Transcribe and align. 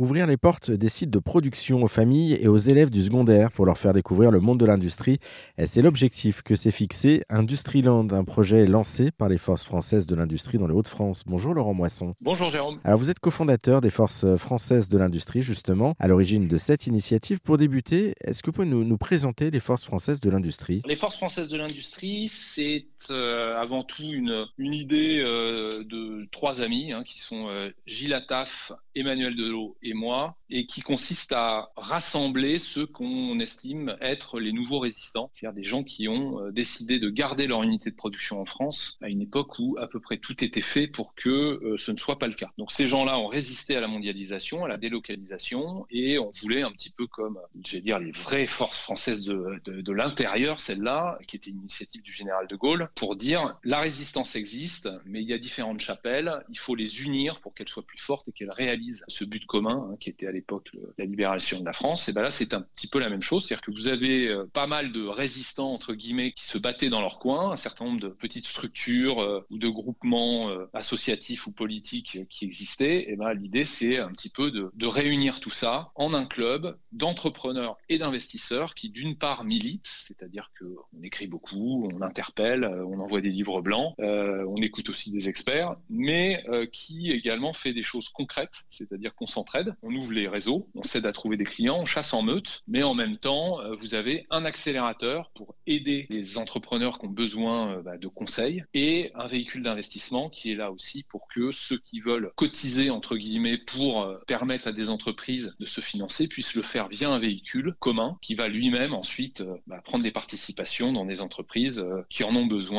Ouvrir 0.00 0.26
les 0.26 0.38
portes 0.38 0.70
des 0.70 0.88
sites 0.88 1.10
de 1.10 1.18
production 1.18 1.82
aux 1.82 1.86
familles 1.86 2.32
et 2.40 2.48
aux 2.48 2.56
élèves 2.56 2.88
du 2.88 3.02
secondaire 3.02 3.52
pour 3.52 3.66
leur 3.66 3.76
faire 3.76 3.92
découvrir 3.92 4.30
le 4.30 4.40
monde 4.40 4.58
de 4.58 4.64
l'industrie, 4.64 5.18
c'est 5.62 5.82
l'objectif 5.82 6.40
que 6.40 6.56
s'est 6.56 6.70
fixé 6.70 7.22
Industriland, 7.28 8.10
un 8.10 8.24
projet 8.24 8.64
lancé 8.64 9.10
par 9.10 9.28
les 9.28 9.36
forces 9.36 9.62
françaises 9.62 10.06
de 10.06 10.14
l'industrie 10.14 10.56
dans 10.56 10.66
les 10.66 10.72
Hauts-de-France. 10.72 11.24
Bonjour 11.26 11.52
Laurent 11.52 11.74
Moisson. 11.74 12.14
Bonjour 12.22 12.48
Jérôme. 12.48 12.80
Alors 12.82 12.98
vous 12.98 13.10
êtes 13.10 13.18
cofondateur 13.18 13.82
des 13.82 13.90
forces 13.90 14.24
françaises 14.36 14.88
de 14.88 14.96
l'industrie 14.96 15.42
justement, 15.42 15.94
à 15.98 16.08
l'origine 16.08 16.48
de 16.48 16.56
cette 16.56 16.86
initiative. 16.86 17.40
Pour 17.40 17.58
débuter, 17.58 18.14
est-ce 18.24 18.42
que 18.42 18.46
vous 18.46 18.54
pouvez 18.54 18.68
nous, 18.68 18.84
nous 18.84 18.96
présenter 18.96 19.50
les 19.50 19.60
forces 19.60 19.84
françaises 19.84 20.20
de 20.20 20.30
l'industrie? 20.30 20.80
Les 20.86 20.96
forces 20.96 21.18
françaises 21.18 21.50
de 21.50 21.58
l'industrie, 21.58 22.30
c'est 22.30 22.86
euh, 23.10 23.56
avant 23.56 23.82
tout 23.82 24.02
une, 24.02 24.46
idée 24.58 25.22
euh, 25.24 25.82
de 25.84 26.28
trois 26.30 26.60
amis 26.60 26.92
hein, 26.92 27.02
qui 27.04 27.18
sont 27.18 27.48
euh, 27.48 27.70
Gilles 27.86 28.12
Attaf, 28.12 28.72
Emmanuel 28.94 29.34
Delot 29.34 29.76
et 29.82 29.94
moi, 29.94 30.36
et 30.50 30.66
qui 30.66 30.82
consiste 30.82 31.32
à 31.32 31.70
rassembler 31.76 32.58
ceux 32.58 32.86
qu'on 32.86 33.38
estime 33.38 33.96
être 34.00 34.40
les 34.40 34.52
nouveaux 34.52 34.80
résistants, 34.80 35.30
c'est-à-dire 35.32 35.56
des 35.56 35.66
gens 35.66 35.82
qui 35.84 36.08
ont 36.08 36.50
décidé 36.50 36.98
de 36.98 37.08
garder 37.08 37.46
leur 37.46 37.62
unité 37.62 37.90
de 37.90 37.94
production 37.94 38.40
en 38.40 38.44
France 38.44 38.98
à 39.00 39.08
une 39.08 39.22
époque 39.22 39.58
où 39.60 39.76
à 39.78 39.86
peu 39.86 40.00
près 40.00 40.18
tout 40.18 40.42
était 40.44 40.60
fait 40.60 40.88
pour 40.88 41.14
que 41.14 41.76
ce 41.78 41.92
ne 41.92 41.96
soit 41.96 42.18
pas 42.18 42.26
le 42.26 42.34
cas. 42.34 42.50
Donc 42.58 42.72
ces 42.72 42.88
gens-là 42.88 43.18
ont 43.18 43.28
résisté 43.28 43.76
à 43.76 43.80
la 43.80 43.86
mondialisation, 43.86 44.64
à 44.64 44.68
la 44.68 44.76
délocalisation, 44.76 45.86
et 45.90 46.18
on 46.18 46.32
voulait 46.42 46.62
un 46.62 46.72
petit 46.72 46.90
peu 46.90 47.06
comme, 47.06 47.38
je 47.64 47.76
vais 47.76 47.82
dire, 47.82 48.00
les 48.00 48.10
vraies 48.10 48.48
forces 48.48 48.80
françaises 48.80 49.24
de, 49.24 49.60
de 49.64 49.92
l'intérieur, 49.92 50.60
celle-là, 50.60 51.18
qui 51.28 51.36
était 51.36 51.50
une 51.50 51.60
initiative 51.60 52.02
du 52.02 52.12
général 52.12 52.48
de 52.48 52.56
Gaulle, 52.56 52.89
pour 52.94 53.16
dire 53.16 53.56
la 53.64 53.80
résistance 53.80 54.36
existe, 54.36 54.88
mais 55.04 55.22
il 55.22 55.28
y 55.28 55.32
a 55.32 55.38
différentes 55.38 55.80
chapelles, 55.80 56.44
il 56.48 56.58
faut 56.58 56.74
les 56.74 57.02
unir 57.02 57.40
pour 57.40 57.54
qu'elles 57.54 57.68
soient 57.68 57.86
plus 57.86 57.98
fortes 57.98 58.28
et 58.28 58.32
qu'elles 58.32 58.50
réalisent 58.50 59.04
ce 59.08 59.24
but 59.24 59.46
commun, 59.46 59.88
hein, 59.90 59.96
qui 60.00 60.10
était 60.10 60.26
à 60.26 60.32
l'époque 60.32 60.70
la 60.98 61.04
libération 61.04 61.60
de 61.60 61.64
la 61.64 61.72
France. 61.72 62.08
Et 62.08 62.12
ben 62.12 62.22
là, 62.22 62.30
c'est 62.30 62.54
un 62.54 62.62
petit 62.62 62.86
peu 62.86 62.98
la 62.98 63.08
même 63.08 63.22
chose, 63.22 63.44
c'est-à-dire 63.44 63.62
que 63.62 63.70
vous 63.70 63.88
avez 63.88 64.28
euh, 64.28 64.46
pas 64.52 64.66
mal 64.66 64.92
de 64.92 65.04
résistants 65.06 65.72
entre 65.72 65.94
guillemets 65.94 66.32
qui 66.32 66.44
se 66.44 66.58
battaient 66.58 66.90
dans 66.90 67.00
leur 67.00 67.18
coin, 67.18 67.52
un 67.52 67.56
certain 67.56 67.84
nombre 67.84 68.00
de 68.00 68.08
petites 68.08 68.46
structures 68.46 69.20
euh, 69.20 69.46
ou 69.50 69.58
de 69.58 69.68
groupements 69.68 70.50
euh, 70.50 70.66
associatifs 70.72 71.46
ou 71.46 71.52
politiques 71.52 72.18
qui 72.28 72.44
existaient. 72.44 73.10
Et 73.10 73.16
ben 73.16 73.32
l'idée, 73.34 73.64
c'est 73.64 73.98
un 73.98 74.12
petit 74.12 74.30
peu 74.30 74.50
de, 74.50 74.70
de 74.74 74.86
réunir 74.86 75.40
tout 75.40 75.50
ça 75.50 75.90
en 75.94 76.14
un 76.14 76.26
club 76.26 76.76
d'entrepreneurs 76.92 77.76
et 77.88 77.98
d'investisseurs 77.98 78.74
qui, 78.74 78.90
d'une 78.90 79.16
part, 79.16 79.44
militent, 79.44 79.90
c'est-à-dire 80.06 80.50
que 80.58 80.64
on 80.96 81.02
écrit 81.02 81.26
beaucoup, 81.26 81.88
on 81.92 82.02
interpelle, 82.02 82.64
on 82.84 83.00
envoie 83.00 83.20
des 83.20 83.30
livres 83.30 83.60
blancs, 83.60 83.94
euh, 84.00 84.44
on 84.48 84.56
écoute 84.56 84.88
aussi 84.88 85.10
des 85.10 85.28
experts, 85.28 85.76
mais 85.88 86.42
euh, 86.48 86.66
qui 86.66 87.10
également 87.10 87.52
fait 87.52 87.72
des 87.72 87.82
choses 87.82 88.08
concrètes, 88.08 88.64
c'est-à-dire 88.68 89.14
qu'on 89.14 89.26
s'entraide, 89.26 89.74
on 89.82 89.94
ouvre 89.94 90.12
les 90.12 90.28
réseaux, 90.28 90.68
on 90.74 90.82
s'aide 90.82 91.06
à 91.06 91.12
trouver 91.12 91.36
des 91.36 91.44
clients, 91.44 91.78
on 91.80 91.84
chasse 91.84 92.12
en 92.12 92.22
meute, 92.22 92.62
mais 92.68 92.82
en 92.82 92.94
même 92.94 93.16
temps, 93.16 93.60
euh, 93.60 93.74
vous 93.74 93.94
avez 93.94 94.26
un 94.30 94.44
accélérateur 94.44 95.30
pour 95.34 95.54
aider 95.66 96.06
les 96.10 96.38
entrepreneurs 96.38 96.98
qui 96.98 97.06
ont 97.06 97.10
besoin 97.10 97.82
bah, 97.82 97.98
de 97.98 98.08
conseils 98.08 98.64
et 98.74 99.10
un 99.14 99.26
véhicule 99.26 99.62
d'investissement 99.62 100.30
qui 100.30 100.52
est 100.52 100.54
là 100.54 100.70
aussi 100.70 101.04
pour 101.08 101.28
que 101.28 101.52
ceux 101.52 101.78
qui 101.78 102.00
veulent 102.00 102.32
cotiser 102.36 102.90
entre 102.90 103.16
guillemets 103.16 103.58
pour 103.58 104.08
permettre 104.26 104.68
à 104.68 104.72
des 104.72 104.88
entreprises 104.88 105.54
de 105.58 105.66
se 105.66 105.80
financer 105.80 106.28
puissent 106.28 106.54
le 106.54 106.62
faire 106.62 106.88
via 106.88 107.10
un 107.10 107.18
véhicule 107.18 107.74
commun 107.78 108.18
qui 108.22 108.34
va 108.34 108.48
lui-même 108.48 108.94
ensuite 108.94 109.42
bah, 109.66 109.80
prendre 109.84 110.04
des 110.04 110.10
participations 110.10 110.92
dans 110.92 111.04
des 111.04 111.20
entreprises 111.20 111.84
qui 112.08 112.24
en 112.24 112.34
ont 112.34 112.46
besoin 112.46 112.69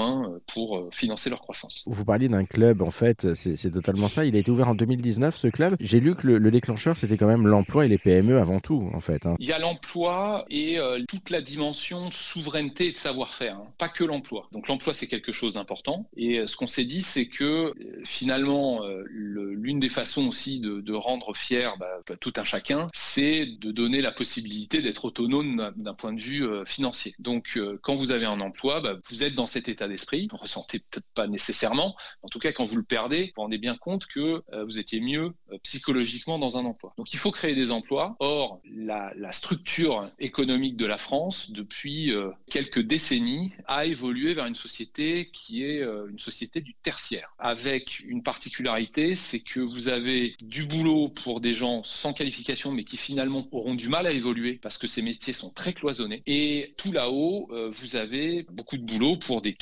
pour 0.54 0.90
financer 0.92 1.30
leur 1.30 1.42
croissance. 1.42 1.84
Vous 1.86 2.06
parliez 2.06 2.30
d'un 2.30 2.46
club, 2.46 2.82
en 2.82 2.92
fait, 2.92 3.34
c'est 3.34 3.72
totalement 3.72 4.08
ça. 4.08 4.26
Il 4.26 4.36
a 4.36 4.40
été 4.40 4.52
ouvert 4.52 4.70
en 4.70 4.76
2019, 4.76 5.36
ce 5.36 5.48
club. 5.48 5.76
J'ai 5.80 6.00
lu 6.00 6.16
que 6.16 6.28
le, 6.28 6.38
le 6.38 6.52
déclencheur, 6.52 6.98
c'était 6.98 7.18
quand 7.18 7.28
même 7.28 7.48
l'emploi 7.48 7.86
et 7.86 7.88
les 7.88 7.98
PME 7.98 8.40
avant 8.40 8.60
tout, 8.60 8.90
en 8.94 9.00
fait. 9.00 9.26
Hein. 9.26 9.36
Il 9.40 9.48
y 9.48 9.54
a 9.54 9.60
l'emploi 9.60 10.46
et 10.50 10.80
euh, 10.80 11.00
toute 11.08 11.30
la 11.30 11.42
dimension 11.42 12.10
de 12.10 12.14
souveraineté 12.14 12.88
et 12.88 12.92
de 12.92 12.98
savoir-faire, 12.98 13.56
hein. 13.56 13.68
pas 13.78 13.90
que 13.90 14.04
l'emploi. 14.04 14.48
Donc 14.52 14.68
l'emploi, 14.68 14.94
c'est 14.94 15.08
quelque 15.08 15.32
chose 15.32 15.56
d'important. 15.56 16.10
Et 16.16 16.40
euh, 16.40 16.48
ce 16.48 16.56
qu'on 16.56 16.68
s'est 16.68 16.86
dit, 16.86 17.02
c'est 17.02 17.28
que 17.28 17.44
euh, 17.44 17.74
finalement, 18.06 18.82
l'une 19.10 19.80
des 19.80 19.90
façons 19.90 20.28
aussi 20.28 20.60
de, 20.60 20.82
de 20.82 20.94
rendre 20.94 21.36
fier 21.36 21.76
bah, 21.80 22.16
tout 22.20 22.34
un 22.38 22.44
chacun, 22.44 22.88
c'est 22.94 23.46
de 23.46 23.72
donner 23.72 24.02
la 24.02 24.12
possibilité 24.12 24.82
d'être 24.82 25.06
autonome 25.06 25.72
d'un 25.76 25.94
point 25.94 26.14
de 26.14 26.22
vue 26.22 26.48
financier. 26.66 27.16
Donc 27.20 27.60
quand 27.82 27.96
vous 27.96 28.12
avez 28.12 28.26
un 28.26 28.40
emploi, 28.40 28.82
bah, 28.82 28.98
vous 29.10 29.24
êtes 29.24 29.36
dans 29.36 29.46
cet 29.46 29.70
état 29.70 29.81
d'esprit. 29.88 30.28
Vous 30.30 30.38
ressentez 30.38 30.80
peut-être 30.80 31.08
pas 31.14 31.28
nécessairement. 31.28 31.96
En 32.24 32.28
tout 32.28 32.40
cas, 32.40 32.52
quand 32.52 32.66
vous 32.66 32.78
le 32.78 32.84
perdez, 32.84 33.26
vous 33.26 33.32
vous 33.36 33.42
rendez 33.44 33.58
bien 33.58 33.76
compte 33.76 34.06
que 34.06 34.44
euh, 34.54 34.66
vous 34.66 34.80
étiez 34.80 35.00
mieux 35.00 35.34
euh, 35.52 35.58
psychologiquement 35.64 36.40
dans 36.40 36.58
un 36.58 36.66
emploi. 36.66 36.94
Donc 36.98 37.14
il 37.14 37.20
faut 37.20 37.32
créer 37.32 37.56
des 37.56 37.72
emplois. 37.72 38.16
Or, 38.20 38.62
la, 38.66 39.12
structure 39.32 40.10
économique 40.20 40.76
de 40.76 40.86
la 40.86 40.98
France, 40.98 41.52
depuis 41.52 42.12
euh, 42.12 42.32
quelques 42.50 42.82
décennies, 42.82 43.54
a 43.66 43.86
évolué 43.86 44.34
vers 44.34 44.46
une 44.46 44.56
société 44.56 45.30
qui 45.32 45.64
est 45.64 45.82
une 45.82 46.20
société 46.20 46.60
du 46.60 46.74
tertiaire, 46.74 47.34
avec 47.40 48.02
une 48.02 48.24
particularité, 48.24 49.16
c'est 49.16 49.40
que 49.40 49.62
vous 49.62 49.88
avez 49.88 50.36
du 50.42 50.66
boulot 50.66 51.08
pour 51.08 51.40
des 51.40 51.54
gens 51.54 51.84
sans 51.84 52.14
qualification, 52.14 52.72
mais 52.72 52.84
qui 52.84 52.98
finalement 52.98 53.48
auront 53.52 53.76
du 53.76 53.88
mal 53.88 54.06
à 54.06 54.12
évoluer 54.12 54.60
parce 54.62 54.78
que 54.78 54.88
ces 54.88 55.02
métiers 55.02 55.34
sont 55.34 55.50
très 55.50 55.74
cloisonnés. 55.74 56.24
Et 56.28 56.74
tout 56.78 56.92
là-haut, 56.92 57.50
vous 57.72 57.96
avez 57.96 58.44
beaucoup 58.44 58.78
de 58.78 58.84
boulot 58.84 59.16
pour 59.16 59.42
des 59.42 59.54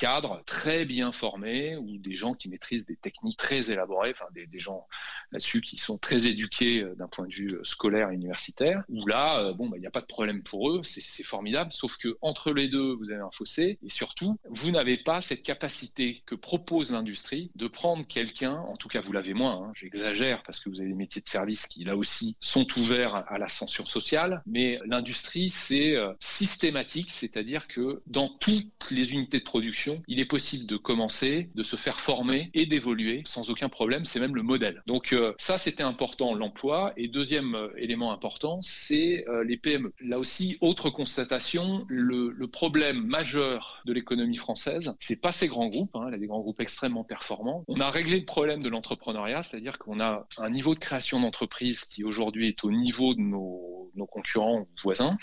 très 0.46 0.86
bien 0.86 1.12
formés 1.12 1.76
ou 1.78 1.98
des 1.98 2.16
gens 2.16 2.34
qui 2.34 2.50
maîtrisent 2.50 2.86
des 2.86 2.96
techniques 2.96 3.38
très 3.38 3.72
élaborées, 3.72 4.12
enfin 4.12 4.26
des, 4.34 4.48
des 4.48 4.60
gens 4.60 4.88
là-dessus 5.32 5.62
qui 5.62 5.78
sont 5.78 5.98
très 5.98 6.28
éduqués 6.28 6.82
euh, 6.82 6.96
d'un 6.96 7.08
point 7.08 7.28
de 7.28 7.34
vue 7.34 7.54
euh, 7.54 7.64
scolaire 7.64 8.10
et 8.10 8.16
universitaire, 8.16 8.84
où 8.90 9.06
là, 9.06 9.40
euh, 9.40 9.54
bon, 9.54 9.68
bah, 9.68 9.78
il 9.78 9.82
n'y 9.82 9.88
a 9.88 9.92
pas 9.92 10.02
de 10.02 10.08
problème 10.08 10.42
pour 10.42 10.72
eux, 10.72 10.82
c'est 10.84 11.24
formidable, 11.24 11.72
sauf 11.72 11.98
que 11.98 12.18
entre 12.22 12.52
les 12.54 12.68
deux, 12.68 12.94
vous 12.96 13.12
avez 13.12 13.22
un 13.22 13.32
fossé, 13.32 13.78
et 13.84 13.90
surtout, 13.90 14.40
vous 14.50 14.72
n'avez 14.72 14.98
pas 14.98 15.22
cette 15.22 15.44
capacité 15.44 16.24
que 16.26 16.36
propose 16.36 16.92
l'industrie 16.92 17.52
de 17.56 17.68
prendre 17.68 18.06
quelqu'un, 18.08 18.56
en 18.56 18.78
tout 18.78 18.88
cas 18.88 19.02
vous 19.02 19.12
l'avez 19.12 19.34
moins, 19.34 19.68
hein, 19.68 19.72
j'exagère 19.76 20.44
parce 20.44 20.60
que 20.60 20.70
vous 20.70 20.80
avez 20.80 20.90
des 20.90 20.96
métiers 20.96 21.22
de 21.22 21.30
service 21.30 21.68
qui 21.68 21.84
là 21.84 21.96
aussi 21.96 22.36
sont 22.40 22.66
ouverts 22.78 23.16
à 23.28 23.38
l'ascension 23.38 23.86
sociale, 23.86 24.42
mais 24.46 24.80
l'industrie 24.86 25.50
c'est 25.50 25.96
systématique, 26.20 27.12
c'est-à-dire 27.12 27.68
que 27.68 28.02
dans 28.08 28.30
toutes 28.30 28.92
les 28.92 29.14
unités 29.14 29.40
de 29.40 29.44
production, 29.44 29.89
il 30.08 30.20
est 30.20 30.26
possible 30.26 30.66
de 30.66 30.78
commencer, 30.78 31.50
de 31.56 31.64
se 31.64 31.76
faire 31.76 32.00
former 32.00 32.50
et 32.54 32.66
d'évoluer 32.66 33.24
sans 33.26 33.50
aucun 33.50 33.70
problème, 33.70 34.06
c'est 34.06 34.20
même 34.20 34.36
le 34.36 34.44
modèle. 34.44 34.82
Donc 34.88 35.16
ça, 35.38 35.58
c'était 35.58 35.84
important, 35.84 36.34
l'emploi. 36.34 36.94
Et 36.98 37.08
deuxième 37.08 37.56
euh, 37.56 37.70
élément 37.78 38.12
important, 38.12 38.60
c'est 38.62 39.26
euh, 39.28 39.44
les 39.44 39.58
PME. 39.58 39.94
Là 40.02 40.18
aussi, 40.18 40.58
autre 40.62 40.90
constatation, 40.90 41.86
le, 41.88 42.30
problème 42.52 43.06
majeur 43.06 43.82
de 43.86 43.94
l'économie 43.94 44.36
française, 44.36 44.96
c'est 45.00 45.22
pas 45.22 45.32
ces 45.32 45.48
grands 45.48 45.68
groupes, 45.68 45.96
hein, 45.96 46.10
y 46.12 46.16
a 46.16 46.18
des 46.18 46.26
grands 46.26 46.40
groupes 46.40 46.60
extrêmement 46.60 47.04
performants. 47.04 47.64
On 47.68 47.80
a 47.80 47.92
réglé 47.92 48.20
le 48.20 48.26
problème 48.26 48.64
de 48.64 48.70
l'entrepreneuriat, 48.70 49.44
c'est-à-dire 49.44 49.78
qu'on 49.78 50.00
a 50.00 50.28
un 50.38 50.50
niveau 50.50 50.74
de 50.74 50.80
création 50.80 51.20
d'entreprise 51.20 51.82
qui 51.86 52.04
aujourd'hui 52.04 52.48
est 52.48 52.64
au 52.64 52.72
niveau 52.72 53.14
de 53.14 53.22
nos, 53.22 53.92
nos 53.96 54.08
concurrents 54.08 54.68
voisins. 54.84 55.18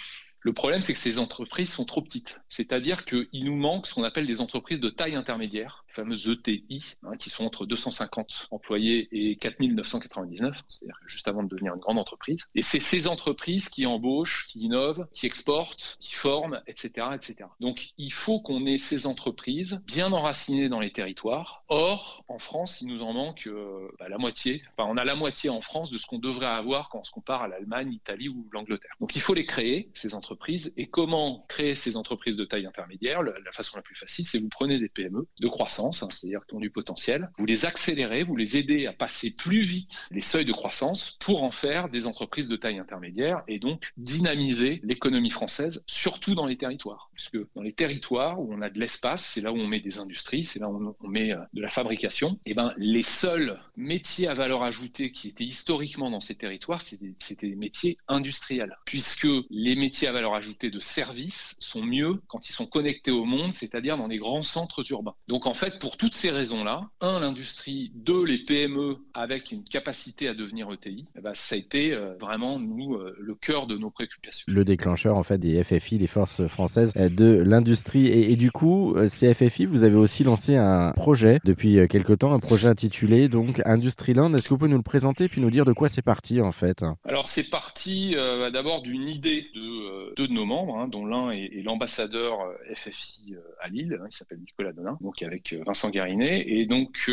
Le 0.46 0.52
problème, 0.52 0.80
c'est 0.80 0.92
que 0.92 1.00
ces 1.00 1.18
entreprises 1.18 1.72
sont 1.72 1.84
trop 1.84 2.00
petites. 2.02 2.38
C'est-à-dire 2.48 3.04
qu'il 3.04 3.44
nous 3.44 3.56
manque 3.56 3.88
ce 3.88 3.94
qu'on 3.94 4.04
appelle 4.04 4.26
des 4.26 4.40
entreprises 4.40 4.78
de 4.78 4.90
taille 4.90 5.16
intermédiaire, 5.16 5.84
les 5.88 5.94
fameuses 5.94 6.28
ETI, 6.28 6.94
hein, 7.02 7.16
qui 7.18 7.30
sont 7.30 7.44
entre 7.44 7.66
250 7.66 8.46
employés 8.52 9.08
et 9.10 9.34
4999, 9.34 10.56
c'est-à-dire 10.68 11.00
juste 11.04 11.26
avant 11.26 11.42
de 11.42 11.48
devenir 11.48 11.74
une 11.74 11.80
grande 11.80 11.98
entreprise. 11.98 12.44
Et 12.54 12.62
c'est 12.62 12.78
ces 12.78 13.08
entreprises 13.08 13.68
qui 13.68 13.86
embauchent, 13.86 14.46
qui 14.48 14.60
innovent, 14.60 15.08
qui 15.14 15.26
exportent, 15.26 15.96
qui 15.98 16.14
forment, 16.14 16.62
etc. 16.68 17.08
etc. 17.16 17.48
Donc 17.58 17.88
il 17.98 18.12
faut 18.12 18.38
qu'on 18.38 18.66
ait 18.66 18.78
ces 18.78 19.06
entreprises 19.06 19.80
bien 19.84 20.12
enracinées 20.12 20.68
dans 20.68 20.78
les 20.78 20.92
territoires. 20.92 21.64
Or, 21.66 22.24
en 22.28 22.38
France, 22.38 22.82
il 22.82 22.86
nous 22.86 23.02
en 23.02 23.12
manque 23.12 23.48
euh, 23.48 23.88
bah, 23.98 24.08
la 24.08 24.18
moitié. 24.18 24.62
Enfin, 24.76 24.88
on 24.88 24.96
a 24.96 25.04
la 25.04 25.16
moitié 25.16 25.50
en 25.50 25.60
France 25.60 25.90
de 25.90 25.98
ce 25.98 26.06
qu'on 26.06 26.20
devrait 26.20 26.46
avoir 26.46 26.88
quand 26.88 27.00
on 27.00 27.04
se 27.04 27.10
compare 27.10 27.42
à 27.42 27.48
l'Allemagne, 27.48 27.90
l'Italie 27.90 28.28
ou 28.28 28.48
l'Angleterre. 28.52 28.92
Donc 29.00 29.16
il 29.16 29.20
faut 29.20 29.34
les 29.34 29.44
créer, 29.44 29.90
ces 29.94 30.14
entreprises 30.14 30.35
et 30.76 30.86
comment 30.86 31.44
créer 31.48 31.74
ces 31.74 31.96
entreprises 31.96 32.36
de 32.36 32.44
taille 32.44 32.66
intermédiaire 32.66 33.22
La 33.22 33.52
façon 33.52 33.76
la 33.76 33.82
plus 33.82 33.94
facile, 33.94 34.24
c'est 34.24 34.38
vous 34.38 34.48
prenez 34.48 34.78
des 34.78 34.88
PME 34.88 35.26
de 35.40 35.48
croissance, 35.48 36.02
hein, 36.02 36.08
c'est-à-dire 36.10 36.40
qui 36.46 36.54
ont 36.54 36.60
du 36.60 36.70
potentiel, 36.70 37.30
vous 37.38 37.46
les 37.46 37.64
accélérez, 37.64 38.22
vous 38.22 38.36
les 38.36 38.56
aidez 38.56 38.86
à 38.86 38.92
passer 38.92 39.30
plus 39.30 39.60
vite 39.60 40.08
les 40.10 40.20
seuils 40.20 40.44
de 40.44 40.52
croissance 40.52 41.16
pour 41.20 41.42
en 41.42 41.50
faire 41.50 41.88
des 41.88 42.06
entreprises 42.06 42.48
de 42.48 42.56
taille 42.56 42.78
intermédiaire 42.78 43.42
et 43.48 43.58
donc 43.58 43.82
dynamiser 43.96 44.80
l'économie 44.84 45.30
française, 45.30 45.82
surtout 45.86 46.34
dans 46.34 46.46
les 46.46 46.56
territoires. 46.56 47.10
Puisque 47.14 47.38
dans 47.54 47.62
les 47.62 47.72
territoires 47.72 48.40
où 48.40 48.52
on 48.52 48.62
a 48.62 48.70
de 48.70 48.78
l'espace, 48.78 49.24
c'est 49.34 49.40
là 49.40 49.52
où 49.52 49.56
on 49.56 49.66
met 49.66 49.80
des 49.80 49.98
industries, 49.98 50.44
c'est 50.44 50.58
là 50.58 50.68
où 50.68 50.96
on 51.00 51.08
met 51.08 51.32
euh, 51.32 51.38
de 51.52 51.60
la 51.60 51.68
fabrication, 51.68 52.38
et 52.46 52.54
ben 52.54 52.72
les 52.76 53.02
seuls 53.02 53.60
métiers 53.76 54.28
à 54.28 54.34
valeur 54.34 54.62
ajoutée 54.62 55.12
qui 55.12 55.28
étaient 55.28 55.44
historiquement 55.44 56.10
dans 56.10 56.20
ces 56.20 56.34
territoires, 56.34 56.80
c'était 56.80 57.48
des 57.48 57.56
métiers 57.56 57.98
industriels. 58.08 58.76
Puisque 58.84 59.28
les 59.50 59.76
métiers 59.76 60.08
à 60.08 60.12
valeur 60.12 60.25
ajoutée 60.34 60.70
de 60.70 60.80
services 60.80 61.56
sont 61.58 61.82
mieux 61.82 62.20
quand 62.28 62.48
ils 62.48 62.52
sont 62.52 62.66
connectés 62.66 63.10
au 63.10 63.24
monde, 63.24 63.52
c'est-à-dire 63.52 63.96
dans 63.96 64.06
les 64.06 64.18
grands 64.18 64.42
centres 64.42 64.82
urbains. 64.90 65.14
Donc 65.28 65.46
en 65.46 65.54
fait, 65.54 65.78
pour 65.78 65.96
toutes 65.96 66.14
ces 66.14 66.30
raisons-là, 66.30 66.82
un, 67.00 67.20
l'industrie, 67.20 67.92
deux, 67.94 68.24
les 68.24 68.38
PME 68.38 68.98
avec 69.14 69.52
une 69.52 69.64
capacité 69.64 70.28
à 70.28 70.34
devenir 70.34 70.70
ETI, 70.72 71.06
eh 71.16 71.20
ben, 71.20 71.32
ça 71.34 71.54
a 71.54 71.58
été 71.58 71.92
euh, 71.92 72.14
vraiment, 72.20 72.58
nous, 72.58 72.94
euh, 72.94 73.16
le 73.18 73.34
cœur 73.34 73.66
de 73.66 73.76
nos 73.76 73.90
préoccupations. 73.90 74.44
Le 74.48 74.64
déclencheur, 74.64 75.16
en 75.16 75.22
fait, 75.22 75.38
des 75.38 75.62
FFI, 75.62 75.98
les 75.98 76.06
forces 76.06 76.46
françaises 76.46 76.92
de 76.94 77.42
l'industrie. 77.44 78.06
Et, 78.06 78.32
et, 78.32 78.36
du 78.36 78.50
coup, 78.50 78.96
ces 79.06 79.32
FFI, 79.34 79.66
vous 79.66 79.84
avez 79.84 79.96
aussi 79.96 80.24
lancé 80.24 80.56
un 80.56 80.92
projet 80.92 81.38
depuis 81.44 81.86
quelque 81.88 82.12
temps, 82.12 82.32
un 82.32 82.38
projet 82.38 82.68
intitulé 82.68 83.28
donc 83.28 83.60
Industriland. 83.64 84.32
Est-ce 84.34 84.48
que 84.48 84.54
vous 84.54 84.58
pouvez 84.58 84.70
nous 84.70 84.76
le 84.76 84.82
présenter 84.82 85.28
puis 85.28 85.40
nous 85.40 85.50
dire 85.50 85.64
de 85.64 85.72
quoi 85.72 85.88
c'est 85.88 86.02
parti, 86.02 86.40
en 86.40 86.52
fait? 86.52 86.84
Alors, 87.04 87.28
c'est 87.28 87.48
parti 87.48 88.14
euh, 88.16 88.50
d'abord 88.50 88.82
d'une 88.82 89.08
idée 89.08 89.50
de 89.54 90.05
deux 90.16 90.28
de 90.28 90.32
nos 90.32 90.44
membres, 90.44 90.78
hein, 90.78 90.88
dont 90.88 91.06
l'un 91.06 91.30
est, 91.30 91.62
l'ambassadeur 91.62 92.38
FFI 92.74 93.34
à 93.60 93.68
Lille, 93.68 93.98
hein, 94.00 94.06
il 94.10 94.14
s'appelle 94.14 94.40
Nicolas 94.40 94.72
Donin, 94.72 94.98
donc 95.00 95.22
avec 95.22 95.54
Vincent 95.66 95.90
Garinet. 95.90 96.44
Et 96.46 96.66
donc, 96.66 97.10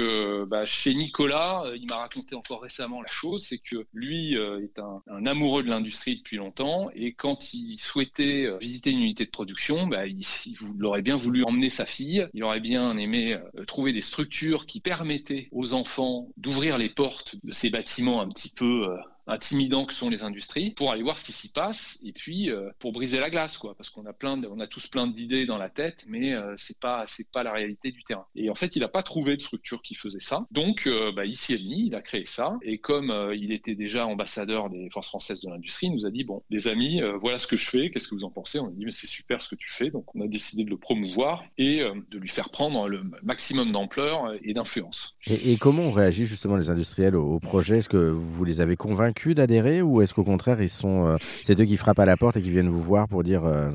bah, 0.48 0.66
chez 0.66 0.94
Nicolas, 0.94 1.64
il 1.76 1.88
m'a 1.88 1.98
raconté 1.98 2.36
encore 2.36 2.62
récemment 2.62 3.02
la 3.02 3.10
chose, 3.10 3.46
c'est 3.48 3.58
que 3.58 3.86
lui 3.94 4.36
est 4.36 4.80
un, 4.80 5.02
un, 5.08 5.26
amoureux 5.26 5.64
de 5.64 5.70
l'industrie 5.70 6.18
depuis 6.18 6.38
longtemps, 6.38 6.90
et 6.94 7.14
quand 7.14 7.54
il 7.54 7.78
souhaitait 7.78 8.48
visiter 8.60 8.92
une 8.92 9.00
unité 9.00 9.26
de 9.26 9.32
production, 9.32 9.88
bah, 9.88 10.06
il, 10.06 10.26
il, 10.46 10.86
aurait 10.86 11.02
bien 11.02 11.18
voulu 11.18 11.44
emmener 11.44 11.70
sa 11.70 11.86
fille, 11.86 12.28
il 12.34 12.44
aurait 12.44 12.60
bien 12.60 12.98
aimé 12.98 13.38
trouver 13.68 13.94
des 13.94 14.02
structures 14.02 14.66
qui 14.66 14.80
permettaient 14.80 15.48
aux 15.52 15.74
enfants 15.74 16.30
d'ouvrir 16.38 16.78
les 16.78 16.90
portes 16.90 17.36
de 17.44 17.52
ces 17.52 17.70
bâtiments 17.70 18.22
un 18.22 18.30
petit 18.30 18.54
peu 18.54 18.88
intimidants 19.28 19.86
que 19.86 19.94
sont 19.94 20.10
les 20.10 20.24
industries 20.24 20.72
pour 20.72 20.92
aller 20.92 21.04
voir 21.04 21.18
ce 21.18 21.24
qui 21.24 21.32
s'y 21.32 21.52
passe 21.52 22.00
et 22.04 22.12
puis 22.12 22.50
euh, 22.50 22.70
pour 22.80 22.92
briser 22.92 23.20
la 23.20 23.30
glace 23.30 23.58
quoi. 23.58 23.76
Parce 23.76 23.90
qu'on 23.90 24.06
a 24.06 24.14
plein 24.14 24.42
on 24.44 24.60
a 24.60 24.68
tous 24.68 24.88
plein 24.88 25.08
d'idées 25.08 25.46
dans 25.46 25.58
la 25.58 25.70
tête 25.70 26.04
mais 26.08 26.34
euh, 26.34 26.54
c'est 26.58 26.80
pas 26.80 27.06
c'est 27.08 27.30
pas 27.32 27.44
la 27.44 27.52
réalité 27.52 27.92
du 27.92 28.04
terrain. 28.04 28.26
Et 28.36 28.50
en 28.50 28.56
fait 28.56 28.76
il 28.76 28.84
a 28.84 28.88
pas 28.88 29.04
trouvé 29.04 29.38
de 29.38 29.42
structure 29.42 29.82
qui 29.82 29.96
faisait 29.96 30.20
ça. 30.20 30.46
Donc 30.52 30.88
euh, 30.88 31.12
bah, 31.12 31.26
ici 31.26 31.54
il 31.54 31.96
a 31.96 32.02
créé 32.02 32.26
ça. 32.26 32.58
Et 32.62 32.80
comme 32.80 33.12
euh, 33.12 33.36
il 33.36 33.52
était 33.52 33.76
déjà 33.76 34.06
ambassadeur 34.06 34.70
des 34.70 34.90
forces 34.90 35.08
françaises 35.08 35.42
de 35.42 35.50
l'industrie 35.50 35.88
il 35.88 35.94
nous 35.94 36.06
a 36.06 36.12
dit 36.12 36.24
bon 36.24 36.44
les 36.50 36.68
amis 36.68 37.02
euh, 37.02 37.18
voilà 37.18 37.38
ce 37.38 37.48
que 37.48 37.58
je 37.58 37.70
fais 37.70 37.92
qu'est-ce 37.92 38.08
que 38.08 38.16
vous 38.16 38.26
en 38.26 38.32
pensez? 38.32 38.60
On 38.60 38.68
a 38.68 38.72
dit 38.72 38.86
mais 38.86 38.92
c'est 38.92 39.08
super 39.08 39.42
ce 39.42 39.50
que 39.50 39.56
tu 39.56 39.70
fais. 39.70 39.90
Donc 39.90 40.14
on 40.16 40.22
a 40.22 40.28
décidé 40.28 40.64
de 40.64 40.70
le 40.70 40.78
promouvoir 40.78 41.44
et 41.58 41.80
de 41.80 42.18
lui 42.18 42.30
faire 42.30 42.50
prendre 42.50 42.88
le 42.88 43.04
maximum 43.24 43.72
d'ampleur 43.72 44.34
et 44.44 44.54
d'influence. 44.54 45.16
Et, 45.28 45.58
comment 45.58 45.84
on 45.84 45.92
réagit 45.92 46.26
justement 46.26 46.58
les 46.58 46.70
industriels 46.70 47.16
au 47.16 47.40
projet? 47.40 47.78
Est-ce 47.78 47.90
que 47.90 47.98
vous 47.98 48.44
les 48.44 48.62
avez 48.62 48.76
convaincus 48.76 49.13
d'adhérer 49.36 49.82
ou 49.82 50.02
est-ce 50.02 50.14
qu'au 50.14 50.24
contraire, 50.24 50.62
ils 50.62 50.70
sont 50.70 51.08
euh, 51.08 51.18
c'est 51.44 51.60
eux 51.60 51.66
qui 51.66 51.78
frappent 51.78 52.00
à 52.00 52.06
la 52.06 52.18
porte 52.18 52.38
et 52.38 52.42
qui 52.42 52.50
viennent 52.50 52.70
vous 52.70 52.82
voir 52.82 53.08
pour 53.08 53.24
dire 53.24 53.44
euh, 53.46 53.70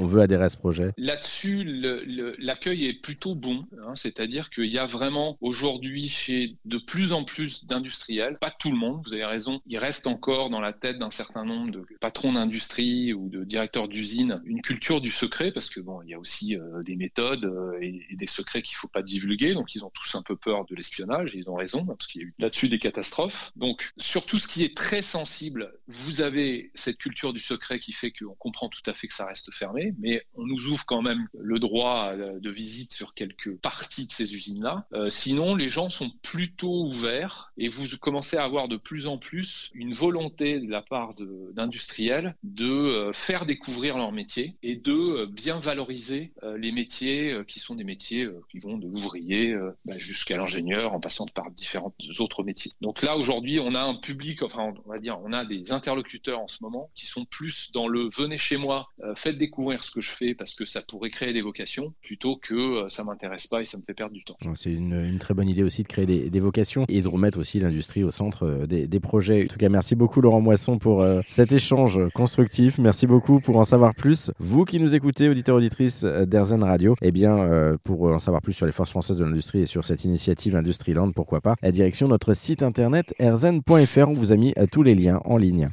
on 0.00 0.06
veut 0.06 0.20
adhérer 0.20 0.44
à 0.44 0.48
ce 0.48 0.56
projet 0.56 0.92
Là-dessus, 0.96 1.64
l'accueil 2.38 2.86
est 2.86 2.94
plutôt 2.94 3.34
bon. 3.34 3.64
Hein, 3.84 3.94
C'est-à-dire 3.94 4.50
qu'il 4.50 4.66
y 4.66 4.78
a 4.78 4.86
vraiment 4.86 5.36
aujourd'hui 5.40 6.08
chez 6.08 6.56
de 6.64 6.78
plus 6.78 7.12
en 7.12 7.24
plus 7.24 7.64
d'industriels, 7.64 8.38
pas 8.40 8.50
tout 8.50 8.70
le 8.70 8.76
monde, 8.76 9.02
vous 9.04 9.12
avez 9.12 9.24
raison, 9.24 9.60
il 9.66 9.78
reste 9.78 10.06
encore 10.06 10.50
dans 10.50 10.60
la 10.60 10.72
tête 10.72 10.98
d'un 10.98 11.10
certain 11.10 11.44
nombre 11.44 11.70
de 11.70 11.84
patrons 12.00 12.32
d'industrie 12.32 13.12
ou 13.12 13.28
de 13.28 13.44
directeurs 13.44 13.88
d'usine 13.88 14.40
une 14.44 14.62
culture 14.62 15.00
du 15.00 15.10
secret 15.10 15.52
parce 15.52 15.68
que 15.68 15.80
il 16.04 16.10
y 16.10 16.14
a 16.14 16.18
aussi 16.18 16.56
euh, 16.56 16.82
des 16.82 16.96
méthodes 16.96 17.44
euh, 17.44 17.78
et, 17.80 18.04
des 18.12 18.26
secrets 18.26 18.62
qu'il 18.62 18.76
faut 18.76 18.88
pas 18.88 19.02
divulguer. 19.02 19.54
Donc 19.54 19.74
ils 19.74 19.84
ont 19.84 19.90
tous 19.90 20.14
un 20.14 20.22
peu 20.22 20.36
peur 20.36 20.64
de 20.66 20.74
l'espionnage 20.74 21.34
et 21.34 21.38
ils 21.38 21.48
ont 21.48 21.54
raison 21.54 21.84
parce 21.84 22.06
qu'il 22.06 22.20
y 22.20 22.24
a 22.24 22.26
eu 22.28 22.34
là-dessus 22.38 22.68
des 22.68 22.78
catastrophes. 22.78 23.52
Donc 23.56 23.92
sur 23.96 24.26
tout 24.26 24.38
ce 24.38 24.48
qui 24.48 24.64
est 24.64 24.76
très 24.76 25.02
sensible, 25.02 25.72
vous 25.86 26.20
avez 26.20 26.70
cette 26.74 26.98
culture 26.98 27.32
du 27.32 27.40
secret 27.40 27.80
qui 27.80 27.92
fait 27.92 28.10
qu'on 28.10 28.34
comprend 28.34 28.68
tout 28.68 28.82
à 28.86 28.94
fait 28.94 29.08
que 29.08 29.14
ça 29.14 29.26
reste 29.26 29.52
fermé, 29.52 29.87
mais 29.98 30.22
on 30.34 30.46
nous 30.46 30.66
ouvre 30.66 30.84
quand 30.86 31.02
même 31.02 31.26
le 31.38 31.58
droit 31.58 32.14
de 32.16 32.50
visite 32.50 32.92
sur 32.92 33.14
quelques 33.14 33.56
parties 33.56 34.06
de 34.06 34.12
ces 34.12 34.34
usines-là. 34.34 34.86
Euh, 34.92 35.10
sinon, 35.10 35.54
les 35.54 35.68
gens 35.68 35.90
sont 35.90 36.10
plutôt 36.22 36.86
ouverts 36.86 37.52
et 37.56 37.68
vous 37.68 37.84
commencez 38.00 38.36
à 38.36 38.44
avoir 38.44 38.68
de 38.68 38.76
plus 38.76 39.06
en 39.06 39.18
plus 39.18 39.70
une 39.74 39.92
volonté 39.92 40.60
de 40.60 40.70
la 40.70 40.82
part 40.82 41.14
d'industriels 41.54 42.34
de, 42.42 42.64
euh, 42.64 43.12
faire 43.12 43.46
découvrir 43.46 43.98
leur 43.98 44.12
métier 44.12 44.56
et 44.62 44.76
de 44.76 44.92
euh, 44.92 45.26
bien 45.26 45.58
valoriser 45.60 46.32
euh, 46.42 46.56
les 46.56 46.72
métiers 46.72 47.32
euh, 47.32 47.44
qui 47.44 47.60
sont 47.60 47.74
des 47.74 47.84
métiers 47.84 48.24
euh, 48.24 48.40
qui 48.50 48.58
vont 48.58 48.78
de 48.78 48.86
l'ouvrier 48.86 49.56
bah, 49.84 49.98
jusqu'à 49.98 50.36
l'ingénieur 50.36 50.92
en 50.92 51.00
passant 51.00 51.26
par 51.26 51.50
différents 51.50 51.94
autres 52.18 52.42
métiers. 52.42 52.72
Donc 52.80 53.02
là, 53.02 53.16
aujourd'hui, 53.16 53.60
on 53.60 53.74
a 53.74 53.80
un 53.80 53.94
public, 53.94 54.42
enfin, 54.42 54.72
on 54.84 54.90
va 54.90 54.98
dire, 54.98 55.18
on 55.22 55.32
a 55.32 55.44
des 55.44 55.72
interlocuteurs 55.72 56.40
en 56.40 56.48
ce 56.48 56.58
moment 56.62 56.90
qui 56.94 57.06
sont 57.06 57.24
plus 57.24 57.70
dans 57.72 57.88
le 57.88 58.08
venez 58.16 58.38
chez 58.38 58.56
moi, 58.56 58.88
euh, 59.02 59.14
faites 59.14 59.38
découvrir 59.38 59.77
ce 59.82 59.90
que 59.90 60.00
je 60.00 60.10
fais 60.10 60.34
parce 60.34 60.54
que 60.54 60.64
ça 60.64 60.82
pourrait 60.82 61.10
créer 61.10 61.32
des 61.32 61.42
vocations 61.42 61.92
plutôt 62.02 62.36
que 62.36 62.54
euh, 62.54 62.88
ça 62.88 63.04
m'intéresse 63.04 63.46
pas 63.46 63.60
et 63.60 63.64
ça 63.64 63.78
me 63.78 63.82
fait 63.82 63.94
perdre 63.94 64.14
du 64.14 64.24
temps. 64.24 64.36
C'est 64.54 64.72
une, 64.72 65.18
très 65.18 65.34
bonne 65.34 65.48
idée 65.48 65.62
aussi 65.62 65.82
de 65.82 65.88
créer 65.88 66.06
des, 66.06 66.40
vocations 66.40 66.84
et 66.88 67.02
de 67.02 67.08
remettre 67.08 67.38
aussi 67.38 67.58
l'industrie 67.58 68.04
au 68.04 68.10
centre 68.10 68.44
euh, 68.44 68.66
des, 68.66 69.00
projets. 69.00 69.44
En 69.44 69.46
tout 69.46 69.58
cas, 69.58 69.68
merci 69.68 69.94
beaucoup 69.94 70.20
Laurent 70.20 70.40
Moisson 70.40 70.78
pour 70.78 71.02
euh, 71.02 71.20
cet 71.28 71.52
échange 71.52 72.00
constructif. 72.14 72.78
Merci 72.78 73.06
beaucoup 73.06 73.40
pour 73.40 73.56
en 73.56 73.64
savoir 73.64 73.94
plus. 73.94 74.30
Vous 74.38 74.64
qui 74.64 74.80
nous 74.80 74.94
écoutez, 74.94 75.28
auditeurs 75.28 75.56
auditrices 75.56 76.04
d'Airzen 76.04 76.62
Radio, 76.62 76.94
eh 77.02 77.10
bien, 77.10 77.76
pour 77.84 78.02
en 78.04 78.18
savoir 78.18 78.42
plus 78.42 78.52
sur 78.52 78.66
les 78.66 78.72
forces 78.72 78.90
françaises 78.90 79.18
de 79.18 79.24
l'industrie 79.24 79.60
et 79.60 79.66
sur 79.66 79.84
cette 79.84 80.04
initiative 80.04 80.56
Industriland, 80.56 81.10
pourquoi 81.12 81.40
pas, 81.40 81.54
la 81.62 81.72
direction 81.72 82.06
de 82.06 82.12
notre 82.12 82.34
site 82.34 82.62
internet 82.62 83.14
airzen.fr. 83.18 84.08
On 84.08 84.12
vous 84.12 84.32
a 84.32 84.36
mis 84.36 84.54
tous 84.70 84.82
les 84.82 84.94
liens 84.94 85.20
en 85.24 85.36
ligne. 85.36 85.66